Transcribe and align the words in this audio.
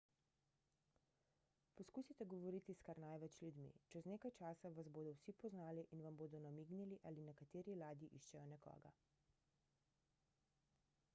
poskusite 1.79 2.25
govoriti 2.31 2.73
s 2.77 2.81
kar 2.87 3.01
največ 3.03 3.35
ljudmi 3.41 3.67
čez 3.93 4.07
nekaj 4.13 4.31
časa 4.39 4.71
vas 4.79 4.89
bodo 4.95 5.11
vsi 5.19 5.35
poznali 5.43 5.83
in 5.97 6.01
vam 6.07 6.17
bodo 6.23 6.39
namignili 6.47 6.97
ali 7.11 7.25
na 7.27 7.35
kateri 7.43 7.75
ladji 7.83 8.09
iščejo 8.21 8.47
nekoga 8.55 8.95